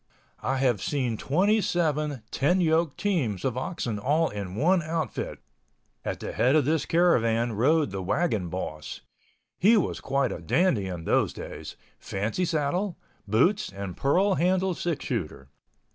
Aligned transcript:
I 0.41 0.57
have 0.57 0.81
seen 0.81 1.15
27 1.15 2.23
ten 2.31 2.59
yoke 2.59 2.97
teams 2.97 3.45
of 3.45 3.55
oxen 3.55 3.99
all 3.99 4.29
in 4.29 4.55
one 4.55 4.81
outfit. 4.81 5.37
At 6.03 6.19
the 6.21 6.31
head 6.31 6.55
of 6.55 6.65
this 6.65 6.87
caravan 6.87 7.51
rode 7.53 7.91
the 7.91 8.01
wagon 8.01 8.49
boss. 8.49 9.01
He 9.59 9.77
was 9.77 10.01
quite 10.01 10.31
a 10.31 10.39
dandy 10.41 10.87
in 10.87 11.03
those 11.03 11.33
days—fancy 11.33 12.45
saddle, 12.45 12.97
boots 13.27 13.71
and 13.71 13.95
pearl 13.95 14.33
handle 14.33 14.73
six 14.73 15.05
shooter. 15.05 15.49